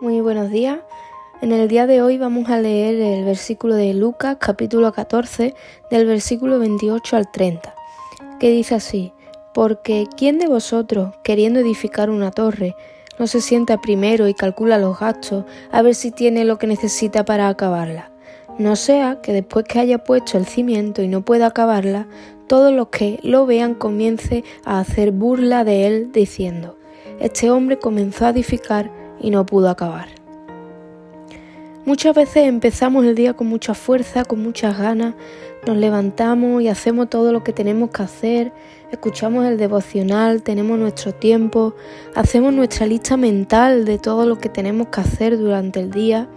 Muy 0.00 0.20
buenos 0.20 0.50
días. 0.50 0.80
En 1.40 1.52
el 1.52 1.68
día 1.68 1.86
de 1.86 2.02
hoy 2.02 2.18
vamos 2.18 2.50
a 2.50 2.58
leer 2.58 2.96
el 3.00 3.24
versículo 3.24 3.76
de 3.76 3.94
Lucas 3.94 4.38
capítulo 4.40 4.92
14 4.92 5.54
del 5.88 6.06
versículo 6.06 6.58
28 6.58 7.16
al 7.16 7.30
30, 7.30 7.74
que 8.40 8.50
dice 8.50 8.74
así, 8.74 9.12
porque 9.54 10.08
¿quién 10.16 10.40
de 10.40 10.48
vosotros, 10.48 11.14
queriendo 11.22 11.60
edificar 11.60 12.10
una 12.10 12.32
torre, 12.32 12.74
no 13.20 13.28
se 13.28 13.40
sienta 13.40 13.80
primero 13.80 14.26
y 14.26 14.34
calcula 14.34 14.78
los 14.78 14.98
gastos 14.98 15.44
a 15.70 15.80
ver 15.80 15.94
si 15.94 16.10
tiene 16.10 16.44
lo 16.44 16.58
que 16.58 16.66
necesita 16.66 17.24
para 17.24 17.48
acabarla? 17.48 18.10
No 18.58 18.74
sea 18.74 19.20
que 19.22 19.32
después 19.32 19.64
que 19.64 19.78
haya 19.78 20.02
puesto 20.02 20.36
el 20.36 20.44
cimiento 20.44 21.02
y 21.02 21.08
no 21.08 21.24
pueda 21.24 21.46
acabarla, 21.46 22.08
todos 22.48 22.72
los 22.72 22.88
que 22.88 23.20
lo 23.22 23.46
vean 23.46 23.74
comience 23.74 24.42
a 24.64 24.80
hacer 24.80 25.12
burla 25.12 25.62
de 25.62 25.86
él 25.86 26.10
diciendo, 26.12 26.76
este 27.20 27.48
hombre 27.48 27.78
comenzó 27.78 28.26
a 28.26 28.30
edificar 28.30 29.03
y 29.24 29.30
no 29.30 29.46
pudo 29.46 29.70
acabar. 29.70 30.08
Muchas 31.86 32.14
veces 32.14 32.44
empezamos 32.44 33.04
el 33.06 33.14
día 33.14 33.34
con 33.34 33.46
mucha 33.46 33.74
fuerza, 33.74 34.24
con 34.24 34.42
muchas 34.42 34.78
ganas, 34.78 35.14
nos 35.66 35.76
levantamos 35.78 36.62
y 36.62 36.68
hacemos 36.68 37.08
todo 37.08 37.32
lo 37.32 37.42
que 37.42 37.54
tenemos 37.54 37.90
que 37.90 38.02
hacer, 38.02 38.52
escuchamos 38.90 39.46
el 39.46 39.56
devocional, 39.56 40.42
tenemos 40.42 40.78
nuestro 40.78 41.12
tiempo, 41.12 41.74
hacemos 42.14 42.52
nuestra 42.52 42.86
lista 42.86 43.16
mental 43.16 43.86
de 43.86 43.98
todo 43.98 44.26
lo 44.26 44.38
que 44.38 44.50
tenemos 44.50 44.88
que 44.88 45.00
hacer 45.00 45.38
durante 45.38 45.80
el 45.80 45.90
día. 45.90 46.28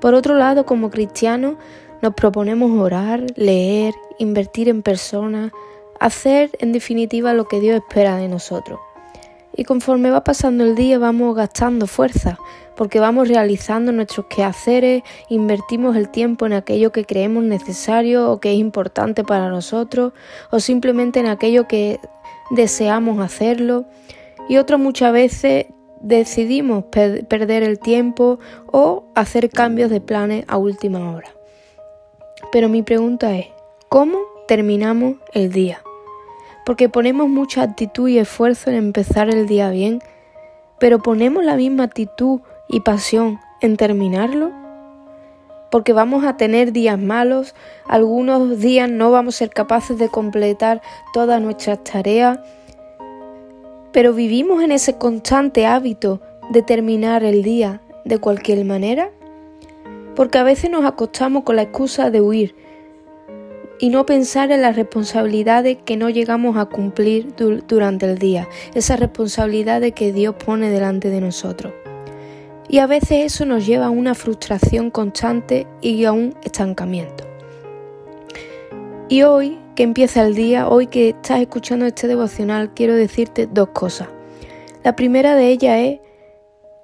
Por 0.00 0.14
otro 0.14 0.34
lado, 0.34 0.64
como 0.64 0.90
cristianos, 0.90 1.56
nos 2.00 2.14
proponemos 2.14 2.70
orar, 2.80 3.24
leer, 3.36 3.92
invertir 4.18 4.70
en 4.70 4.82
personas, 4.82 5.52
hacer 5.98 6.50
en 6.60 6.72
definitiva 6.72 7.34
lo 7.34 7.46
que 7.46 7.60
Dios 7.60 7.76
espera 7.76 8.16
de 8.16 8.28
nosotros. 8.28 8.80
Y 9.56 9.64
conforme 9.64 10.10
va 10.10 10.22
pasando 10.24 10.64
el 10.64 10.74
día 10.74 10.98
vamos 10.98 11.34
gastando 11.34 11.86
fuerza, 11.86 12.38
porque 12.76 13.00
vamos 13.00 13.28
realizando 13.28 13.92
nuestros 13.92 14.26
quehaceres, 14.26 15.02
invertimos 15.28 15.96
el 15.96 16.08
tiempo 16.08 16.46
en 16.46 16.52
aquello 16.52 16.92
que 16.92 17.04
creemos 17.04 17.44
necesario 17.44 18.30
o 18.30 18.40
que 18.40 18.52
es 18.52 18.58
importante 18.58 19.24
para 19.24 19.48
nosotros, 19.48 20.12
o 20.50 20.60
simplemente 20.60 21.20
en 21.20 21.26
aquello 21.26 21.66
que 21.68 22.00
deseamos 22.50 23.18
hacerlo. 23.20 23.86
Y 24.48 24.56
otras 24.56 24.80
muchas 24.80 25.12
veces 25.12 25.66
decidimos 26.00 26.84
perder 26.84 27.62
el 27.62 27.78
tiempo 27.78 28.38
o 28.66 29.04
hacer 29.14 29.50
cambios 29.50 29.90
de 29.90 30.00
planes 30.00 30.44
a 30.48 30.56
última 30.56 31.12
hora. 31.12 31.28
Pero 32.52 32.68
mi 32.68 32.82
pregunta 32.82 33.36
es, 33.36 33.46
¿cómo 33.88 34.18
terminamos 34.48 35.16
el 35.34 35.52
día? 35.52 35.82
Porque 36.64 36.88
ponemos 36.88 37.28
mucha 37.28 37.62
actitud 37.62 38.08
y 38.08 38.18
esfuerzo 38.18 38.70
en 38.70 38.76
empezar 38.76 39.28
el 39.28 39.46
día 39.46 39.70
bien, 39.70 40.00
pero 40.78 40.98
ponemos 40.98 41.44
la 41.44 41.56
misma 41.56 41.84
actitud 41.84 42.40
y 42.68 42.80
pasión 42.80 43.40
en 43.60 43.76
terminarlo. 43.76 44.52
Porque 45.70 45.92
vamos 45.92 46.24
a 46.24 46.36
tener 46.36 46.72
días 46.72 46.98
malos, 46.98 47.54
algunos 47.86 48.58
días 48.58 48.90
no 48.90 49.10
vamos 49.10 49.36
a 49.36 49.38
ser 49.38 49.50
capaces 49.50 49.98
de 49.98 50.08
completar 50.08 50.82
todas 51.12 51.40
nuestras 51.40 51.84
tareas, 51.84 52.40
pero 53.92 54.12
vivimos 54.12 54.62
en 54.62 54.72
ese 54.72 54.98
constante 54.98 55.66
hábito 55.66 56.20
de 56.50 56.62
terminar 56.62 57.22
el 57.22 57.42
día 57.42 57.80
de 58.04 58.18
cualquier 58.18 58.64
manera. 58.64 59.10
Porque 60.16 60.38
a 60.38 60.42
veces 60.42 60.70
nos 60.70 60.84
acostamos 60.84 61.44
con 61.44 61.56
la 61.56 61.62
excusa 61.62 62.10
de 62.10 62.20
huir, 62.20 62.54
y 63.80 63.88
no 63.88 64.04
pensar 64.04 64.52
en 64.52 64.60
las 64.60 64.76
responsabilidades 64.76 65.78
que 65.84 65.96
no 65.96 66.10
llegamos 66.10 66.58
a 66.58 66.66
cumplir 66.66 67.34
durante 67.34 68.04
el 68.04 68.18
día, 68.18 68.46
esas 68.74 69.00
responsabilidades 69.00 69.94
que 69.94 70.12
Dios 70.12 70.34
pone 70.34 70.70
delante 70.70 71.08
de 71.08 71.22
nosotros. 71.22 71.72
Y 72.68 72.78
a 72.78 72.86
veces 72.86 73.24
eso 73.24 73.46
nos 73.46 73.66
lleva 73.66 73.86
a 73.86 73.90
una 73.90 74.14
frustración 74.14 74.90
constante 74.90 75.66
y 75.80 76.04
a 76.04 76.12
un 76.12 76.36
estancamiento. 76.44 77.24
Y 79.08 79.22
hoy 79.22 79.58
que 79.74 79.82
empieza 79.82 80.22
el 80.22 80.34
día, 80.34 80.68
hoy 80.68 80.86
que 80.86 81.08
estás 81.08 81.40
escuchando 81.40 81.86
este 81.86 82.06
devocional, 82.06 82.74
quiero 82.74 82.94
decirte 82.94 83.48
dos 83.50 83.70
cosas. 83.70 84.08
La 84.84 84.94
primera 84.94 85.34
de 85.34 85.48
ellas 85.48 85.78
es, 85.78 86.00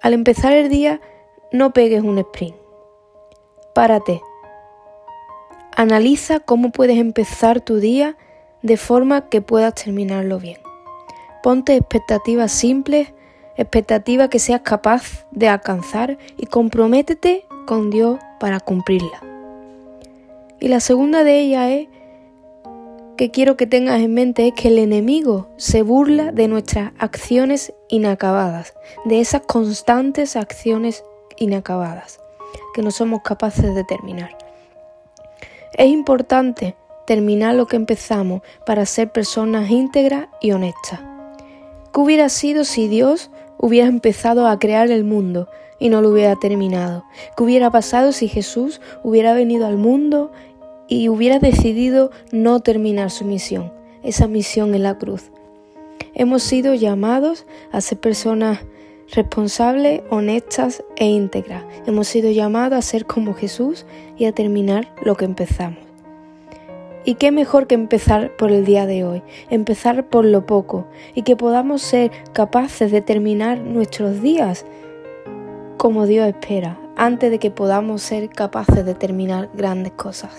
al 0.00 0.14
empezar 0.14 0.54
el 0.54 0.70
día, 0.70 1.02
no 1.52 1.72
pegues 1.72 2.02
un 2.02 2.18
sprint. 2.18 2.56
Párate, 3.74 4.22
Analiza 5.78 6.40
cómo 6.40 6.72
puedes 6.72 6.98
empezar 6.98 7.60
tu 7.60 7.76
día 7.76 8.16
de 8.62 8.76
forma 8.76 9.28
que 9.28 9.42
puedas 9.42 9.76
terminarlo 9.76 10.40
bien. 10.40 10.58
Ponte 11.40 11.76
expectativas 11.76 12.50
simples, 12.50 13.14
expectativas 13.56 14.28
que 14.28 14.40
seas 14.40 14.62
capaz 14.62 15.24
de 15.30 15.46
alcanzar 15.46 16.18
y 16.36 16.46
comprométete 16.46 17.46
con 17.64 17.90
Dios 17.90 18.18
para 18.40 18.58
cumplirla. 18.58 19.22
Y 20.58 20.66
la 20.66 20.80
segunda 20.80 21.22
de 21.22 21.38
ellas 21.38 21.70
es 21.70 21.88
que 23.16 23.30
quiero 23.30 23.56
que 23.56 23.68
tengas 23.68 24.00
en 24.00 24.12
mente 24.12 24.48
es 24.48 24.54
que 24.54 24.66
el 24.66 24.80
enemigo 24.80 25.46
se 25.58 25.82
burla 25.82 26.32
de 26.32 26.48
nuestras 26.48 26.90
acciones 26.98 27.72
inacabadas, 27.88 28.74
de 29.04 29.20
esas 29.20 29.42
constantes 29.42 30.34
acciones 30.34 31.04
inacabadas 31.36 32.18
que 32.74 32.82
no 32.82 32.90
somos 32.90 33.22
capaces 33.22 33.76
de 33.76 33.84
terminar. 33.84 34.47
Es 35.74 35.88
importante 35.88 36.76
terminar 37.06 37.54
lo 37.54 37.66
que 37.66 37.76
empezamos 37.76 38.42
para 38.66 38.86
ser 38.86 39.10
personas 39.12 39.70
íntegras 39.70 40.28
y 40.40 40.52
honestas. 40.52 41.00
¿Qué 41.92 42.00
hubiera 42.00 42.28
sido 42.28 42.64
si 42.64 42.88
Dios 42.88 43.30
hubiera 43.58 43.88
empezado 43.88 44.46
a 44.46 44.58
crear 44.58 44.90
el 44.90 45.04
mundo 45.04 45.48
y 45.78 45.88
no 45.88 46.02
lo 46.02 46.10
hubiera 46.10 46.36
terminado? 46.36 47.04
¿Qué 47.36 47.42
hubiera 47.42 47.70
pasado 47.70 48.12
si 48.12 48.28
Jesús 48.28 48.80
hubiera 49.02 49.34
venido 49.34 49.66
al 49.66 49.78
mundo 49.78 50.32
y 50.86 51.08
hubiera 51.08 51.38
decidido 51.38 52.10
no 52.30 52.60
terminar 52.60 53.10
su 53.10 53.24
misión, 53.24 53.72
esa 54.02 54.26
misión 54.26 54.74
en 54.74 54.82
la 54.82 54.98
cruz? 54.98 55.30
Hemos 56.14 56.42
sido 56.42 56.74
llamados 56.74 57.46
a 57.72 57.80
ser 57.80 57.98
personas 57.98 58.60
responsables, 59.12 60.02
honestas 60.10 60.84
e 60.96 61.06
íntegras. 61.06 61.64
Hemos 61.86 62.08
sido 62.08 62.30
llamados 62.30 62.78
a 62.78 62.82
ser 62.82 63.06
como 63.06 63.34
Jesús 63.34 63.86
y 64.16 64.26
a 64.26 64.32
terminar 64.32 64.92
lo 65.02 65.16
que 65.16 65.24
empezamos. 65.24 65.78
Y 67.04 67.14
qué 67.14 67.30
mejor 67.30 67.66
que 67.66 67.74
empezar 67.74 68.36
por 68.36 68.50
el 68.52 68.66
día 68.66 68.84
de 68.84 69.04
hoy, 69.04 69.22
empezar 69.48 70.08
por 70.08 70.24
lo 70.24 70.44
poco 70.44 70.86
y 71.14 71.22
que 71.22 71.36
podamos 71.36 71.80
ser 71.80 72.10
capaces 72.32 72.92
de 72.92 73.00
terminar 73.00 73.60
nuestros 73.60 74.20
días 74.20 74.66
como 75.78 76.06
Dios 76.06 76.26
espera, 76.26 76.78
antes 76.96 77.30
de 77.30 77.38
que 77.38 77.50
podamos 77.50 78.02
ser 78.02 78.28
capaces 78.28 78.84
de 78.84 78.94
terminar 78.94 79.48
grandes 79.54 79.92
cosas. 79.92 80.32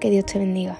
Que 0.00 0.10
Dios 0.10 0.24
te 0.24 0.38
bendiga. 0.38 0.78